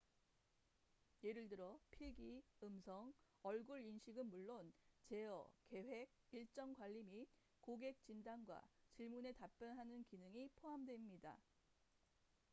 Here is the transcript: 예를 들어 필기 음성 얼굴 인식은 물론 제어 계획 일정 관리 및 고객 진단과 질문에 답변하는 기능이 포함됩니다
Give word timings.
예를 1.23 1.47
들어 1.47 1.79
필기 1.91 2.41
음성 2.63 3.13
얼굴 3.43 3.83
인식은 3.83 4.31
물론 4.31 4.73
제어 5.03 5.47
계획 5.67 6.09
일정 6.31 6.73
관리 6.73 7.03
및 7.03 7.29
고객 7.59 8.01
진단과 8.01 8.63
질문에 8.89 9.33
답변하는 9.33 10.03
기능이 10.05 10.49
포함됩니다 10.55 11.39